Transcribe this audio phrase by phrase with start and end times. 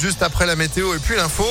[0.00, 1.44] juste après la météo et puis l'info.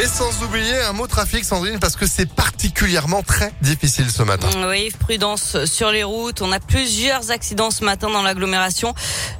[0.00, 4.48] Et sans oublier un mot trafic, Sandrine, parce que c'est particulièrement très difficile ce matin.
[4.66, 6.40] Oui, prudence sur les routes.
[6.40, 8.94] On a plusieurs accidents ce matin dans l'agglomération,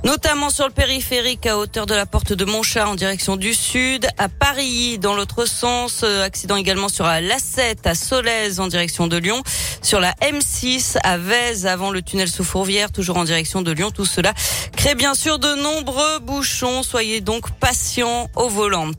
[0.04, 4.06] notamment sur le périphérique à hauteur de la porte de Montchat en direction du sud,
[4.18, 6.02] à Paris dans l'autre sens.
[6.02, 9.42] Accident également sur l'A7 à Solèze en direction de Lyon,
[9.82, 13.90] sur la M6 à Vèze avant le tunnel sous Fourvière, toujours en direction de Lyon.
[13.90, 14.32] Tout cela
[14.76, 16.82] crée bien sûr de nombreux bouchons.
[16.82, 18.90] Soyez donc patients au volant.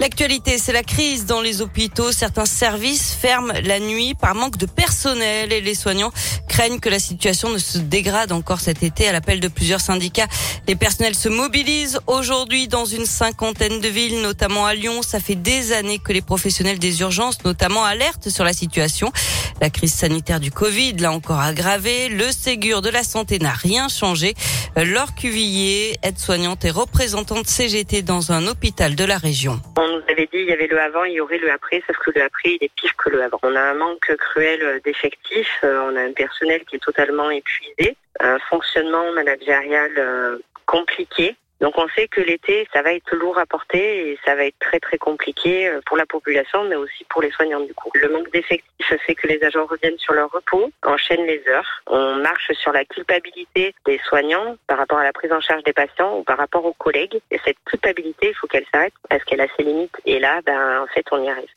[0.00, 2.10] L'actualité, c'est la crise dans les hôpitaux.
[2.10, 6.10] Certains services ferment la nuit par manque de personnel et les soignants
[6.48, 10.26] craignent que la situation ne se dégrade encore cet été à l'appel de plusieurs syndicats.
[10.66, 15.02] Les personnels se mobilisent aujourd'hui dans une cinquantaine de villes, notamment à Lyon.
[15.02, 19.12] Ça fait des années que les professionnels des urgences, notamment, alertent sur la situation.
[19.60, 22.08] La crise sanitaire du Covid l'a encore aggravé.
[22.08, 24.34] Le Ségur de la santé n'a rien changé.
[24.76, 29.60] Laure Cuvillier, aide-soignante et représentante CGT dans un hôpital de la région.
[29.76, 31.96] On nous avait dit il y avait le avant, il y aurait le après, sauf
[31.98, 33.38] que le après, il est pire que le avant.
[33.42, 37.96] On a un manque cruel d'effectifs, euh, on a un personnel qui est totalement épuisé,
[38.20, 41.36] un fonctionnement managérial euh, compliqué.
[41.60, 44.58] Donc on sait que l'été, ça va être lourd à porter et ça va être
[44.58, 47.90] très très compliqué euh, pour la population, mais aussi pour les soignants du coup.
[47.94, 51.82] Le manque d'effectifs fait que les agents reviennent sur leur repos, enchaînent les heures.
[51.86, 55.72] On marche sur la culpabilité des soignants par rapport à la prise en charge des
[55.72, 57.20] patients ou par rapport aux collègues.
[57.30, 59.96] Et cette culpabilité, il faut qu'elle s'arrête parce qu'elle a ses limites.
[60.06, 61.48] Et là, ben en fait, on y arrive.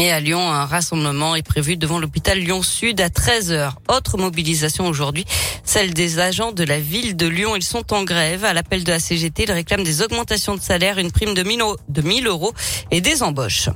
[0.00, 3.72] Et à Lyon, un rassemblement est prévu devant l'hôpital Lyon-Sud à 13h.
[3.88, 5.24] Autre mobilisation aujourd'hui,
[5.64, 7.56] celle des agents de la ville de Lyon.
[7.56, 8.44] Ils sont en grève.
[8.44, 12.26] À l'appel de la CGT, ils réclament des augmentations de salaire, une prime de 1000
[12.28, 12.54] euros
[12.92, 13.70] et des embauches.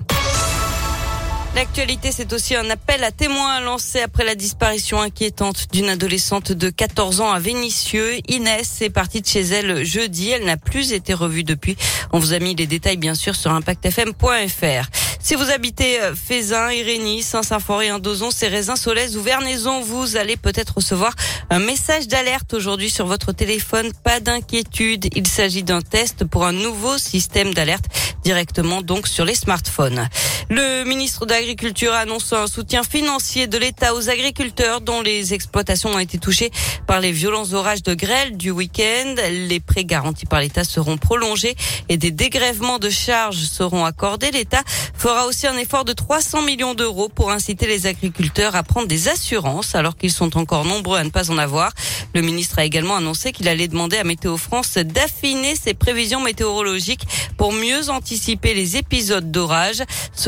[1.57, 6.71] L'actualité, c'est aussi un appel à témoins lancé après la disparition inquiétante d'une adolescente de
[6.71, 8.21] 14 ans à Vénissieux.
[8.29, 10.31] Inès est partie de chez elle jeudi.
[10.31, 11.77] Elle n'a plus été revue depuis.
[12.13, 14.89] On vous a mis les détails, bien sûr, sur impactfm.fr.
[15.25, 20.75] Si vous habitez euh, Fézin, Irénie, Saint-Symphoré, Indozon, Cérézin, Solèze ou Vernaison, vous allez peut-être
[20.77, 21.15] recevoir
[21.49, 23.93] un message d'alerte aujourd'hui sur votre téléphone.
[24.03, 25.09] Pas d'inquiétude.
[25.15, 27.85] Il s'agit d'un test pour un nouveau système d'alerte
[28.25, 30.09] directement donc sur les smartphones.
[30.51, 35.91] Le ministre de l'Agriculture annonce un soutien financier de l'État aux agriculteurs dont les exploitations
[35.91, 36.51] ont été touchées
[36.87, 39.15] par les violents orages de grêle du week-end.
[39.31, 41.55] Les prêts garantis par l'État seront prolongés
[41.89, 44.31] et des dégrèvements de charges seront accordés.
[44.31, 44.63] L'État
[44.95, 49.09] fera aussi un effort de 300 millions d'euros pour inciter les agriculteurs à prendre des
[49.09, 51.73] assurances alors qu'ils sont encore nombreux à ne pas en avoir.
[52.15, 57.07] Le ministre a également annoncé qu'il allait demander à Météo France d'affiner ses prévisions météorologiques
[57.37, 59.83] pour mieux anticiper les épisodes d'orage.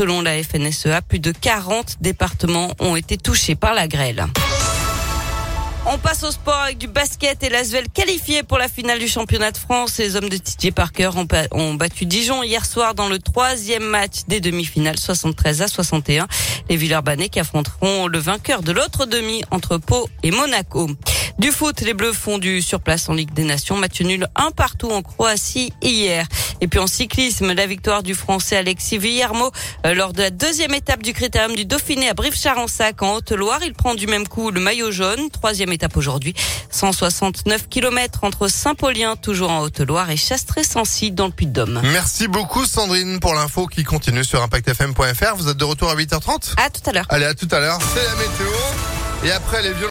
[0.05, 4.25] La FNSEA, plus de 40 départements ont été touchés par la grêle.
[5.87, 9.51] On passe au sport avec du basket et l'Asvel qualifié pour la finale du championnat
[9.51, 9.97] de France.
[9.97, 11.11] Les hommes de Didier Parker
[11.51, 16.27] ont, battu Dijon hier soir dans le troisième match des demi-finales 73 à 61.
[16.69, 20.89] Les Villeurbanais qui affronteront le vainqueur de l'autre demi entre Pau et Monaco.
[21.37, 23.75] Du foot, les Bleus font du surplace en Ligue des Nations.
[23.75, 26.25] Match nul un partout en Croatie hier.
[26.61, 29.51] Et puis en cyclisme, la victoire du Français Alexis Villermo
[29.85, 33.59] euh, lors de la deuxième étape du critérium du Dauphiné à Brive-Charensac en Haute-Loire.
[33.65, 35.29] Il prend du même coup le maillot jaune.
[35.29, 36.33] Troisième étape aujourd'hui.
[36.69, 41.81] 169 km entre Saint-Paulien, toujours en Haute-Loire, et Chastré-Sancy dans le Puy-de-Dôme.
[41.83, 45.35] Merci beaucoup Sandrine pour l'info qui continue sur impactfm.fr.
[45.35, 47.05] Vous êtes de retour à 8h30 À tout à l'heure.
[47.09, 47.79] Allez, à tout à l'heure.
[47.93, 48.47] C'est la météo.
[49.25, 49.83] Et après les violences